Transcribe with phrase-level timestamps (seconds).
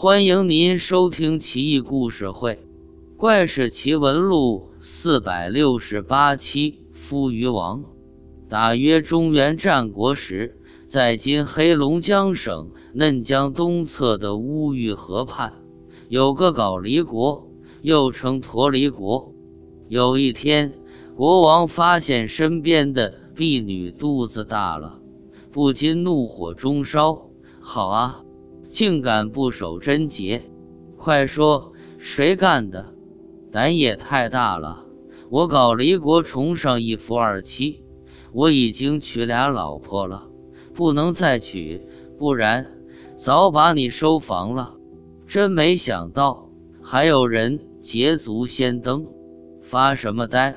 [0.00, 2.54] 欢迎您收听《奇异故事会·
[3.16, 6.84] 怪事奇闻录》四百六十八期。
[6.92, 7.82] 夫余王，
[8.48, 10.56] 大约中原战国时，
[10.86, 15.52] 在今黑龙江省嫩江东侧的乌玉河畔，
[16.08, 17.50] 有个皋离国，
[17.82, 19.34] 又称驼离国。
[19.88, 20.72] 有一天，
[21.16, 25.00] 国王发现身边的婢女肚子大了，
[25.50, 27.28] 不禁怒火中烧。
[27.58, 28.22] 好啊，
[28.68, 30.42] 竟敢不守贞洁！
[30.96, 32.94] 快说，谁干的？
[33.50, 34.84] 胆也太大了！
[35.30, 37.82] 我搞离国崇尚一夫二妻，
[38.32, 40.28] 我已经娶俩老婆了，
[40.74, 41.82] 不能再娶，
[42.18, 42.66] 不然
[43.16, 44.74] 早把你收房了。
[45.26, 46.50] 真没想到
[46.82, 49.06] 还有人捷足先登，
[49.62, 50.54] 发什么呆？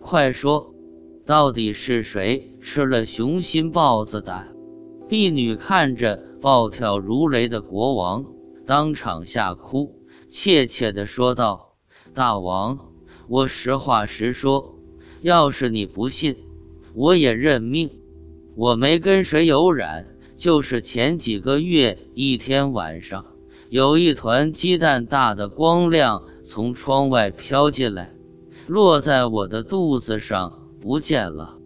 [0.00, 0.74] 快说，
[1.24, 4.48] 到底是谁吃了雄心豹子胆？
[5.08, 8.24] 婢女看着暴跳如雷的国王，
[8.66, 9.94] 当场吓哭，
[10.28, 11.76] 怯怯地说道
[12.12, 12.76] ：“大王。”
[13.28, 14.74] 我实话实说，
[15.20, 16.34] 要是你不信，
[16.94, 17.88] 我也认命。
[18.56, 23.24] 我没跟谁有染，就是前几个月一天晚上，
[23.70, 28.12] 有一团鸡蛋大的光亮从窗外飘进来，
[28.66, 31.56] 落在我的肚子上不见了。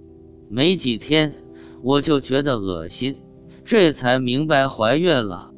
[0.51, 1.34] 没几天，
[1.83, 3.17] 我就觉得恶心，
[3.67, 5.50] 这才明白怀孕了。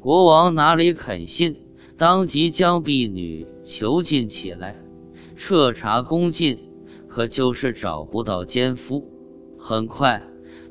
[0.00, 1.56] 国王哪里肯信，
[1.96, 4.74] 当即将婢女囚禁起来。
[5.36, 6.58] 彻查宫禁，
[7.06, 9.08] 可就是找不到奸夫。
[9.56, 10.20] 很快，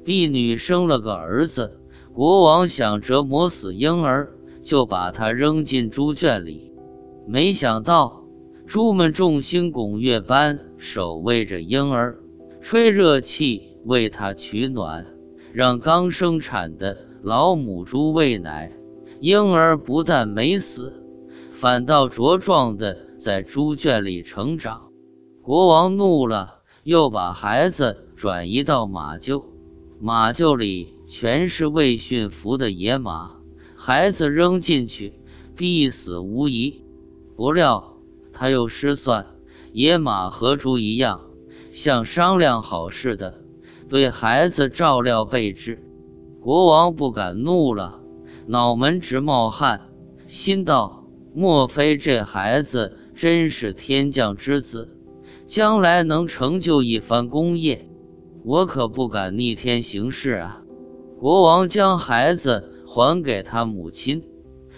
[0.03, 1.79] 婢女生了个儿子。
[2.13, 4.29] 国王想折磨死婴儿，
[4.61, 6.73] 就把他扔进猪圈里。
[7.25, 8.25] 没想到，
[8.67, 12.19] 猪们众星拱月般守卫着婴儿，
[12.59, 15.05] 吹热气为他取暖，
[15.53, 18.71] 让刚生产的老母猪喂奶。
[19.19, 21.03] 婴儿不但没死，
[21.53, 23.11] 反倒茁壮的。
[23.21, 24.89] 在猪圈里成长，
[25.43, 29.43] 国王怒了，又把孩子转移到马厩。
[29.99, 33.39] 马厩里全是未驯服的野马，
[33.75, 35.13] 孩子扔进去
[35.55, 36.83] 必死无疑。
[37.35, 37.95] 不料
[38.33, 39.23] 他又失算，
[39.71, 41.21] 野马和猪一样，
[41.71, 43.40] 像商量好似的，
[43.91, 45.83] 对孩子照料备至。
[46.39, 47.99] 国王不敢怒了，
[48.47, 49.81] 脑门直冒汗，
[50.29, 52.97] 心道：莫非这孩子？
[53.13, 54.97] 真是天降之子，
[55.45, 57.85] 将来能成就一番功业，
[58.45, 60.63] 我可不敢逆天行事啊！
[61.19, 64.23] 国王将孩子还给他母亲，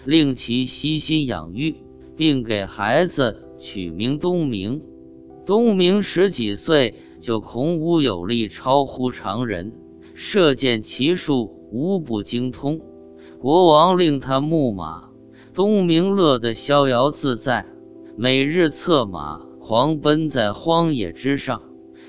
[0.04, 1.76] 令其悉心养育，
[2.16, 4.82] 并给孩子取名东明。
[5.46, 9.72] 东明十几岁就孔武有力，超乎常人，
[10.14, 12.78] 射箭骑术无不精通。
[13.40, 15.08] 国王令他牧马，
[15.54, 17.64] 东明乐得逍遥自在。
[18.14, 21.62] 每日策马狂奔在荒野之上，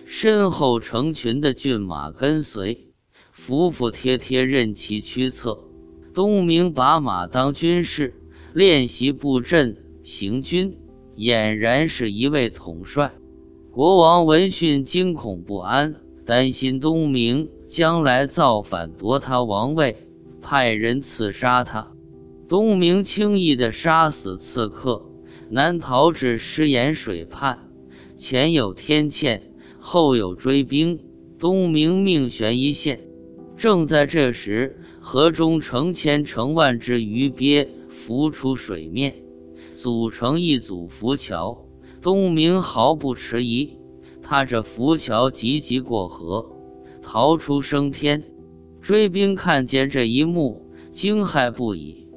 [0.06, 2.90] 身后成群的骏马跟随，
[3.32, 5.58] 服服帖帖任其驱策。
[6.14, 8.14] 东明把马当军士，
[8.54, 10.78] 练习布阵行军，
[11.16, 13.14] 俨然是一位统帅。
[13.76, 19.98] 国王闻讯惊恐不安，担心东明将来造反夺他王位，
[20.42, 21.92] 派人刺杀他。
[22.48, 25.06] 东明轻易地杀死刺客。
[25.50, 27.70] 难逃至狮岩水畔，
[28.16, 29.42] 前有天堑，
[29.78, 30.98] 后有追兵。
[31.38, 33.02] 东明命悬一线。
[33.58, 39.14] 正在这时，河中成千成万只鱼鳖浮出水面，
[39.74, 41.65] 组成一组浮桥。
[42.06, 43.80] 东明毫不迟疑，
[44.22, 46.46] 踏着浮桥急急过河，
[47.02, 48.24] 逃出升天。
[48.80, 52.08] 追兵看见这一幕，惊骇不已，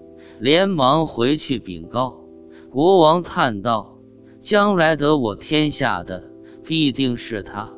[0.40, 2.20] 连忙回去禀告。
[2.68, 3.98] 国王叹道
[4.42, 6.22] ：“将来得我天下的
[6.62, 7.72] 必定是他，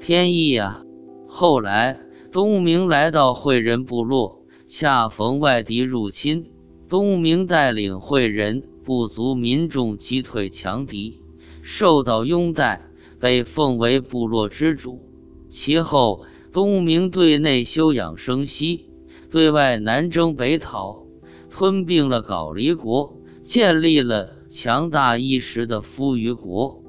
[0.00, 0.82] 天意啊！”
[1.30, 1.96] 后来，
[2.32, 6.44] 东明来到惠人部落，恰逢外敌入侵。
[6.88, 11.21] 东明带领惠人部族民众击退强敌，
[11.62, 15.00] 受到拥戴，被奉为部落之主。
[15.48, 18.90] 其后，东明对内休养生息，
[19.30, 21.06] 对外南征北讨，
[21.48, 23.16] 吞并了皋离国。
[23.42, 26.80] 建立了强大一时的夫余国，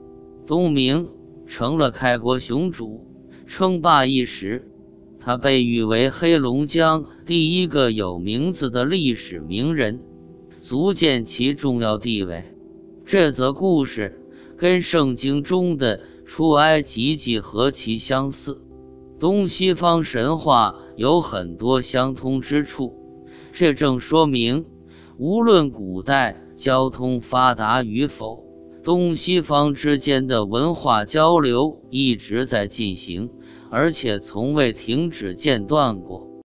[0.46, 1.08] 东明
[1.48, 3.08] 成了开国雄主，
[3.48, 4.69] 称霸一时。
[5.19, 10.00] 他被誉为黑龙江第一个有名字的历史名人，
[10.60, 12.44] 足见其重要地位。
[13.04, 14.22] 这则故事
[14.58, 18.62] 跟圣经中的出埃及记何其相似，
[19.20, 22.94] 东西方神话有很多相通之处。
[23.52, 24.66] 这正说明。
[25.20, 28.44] 无论古代交通发达与否，
[28.84, 33.30] 东西方之间的文化交流一直在进行，
[33.70, 36.28] 而且从未停止间断过。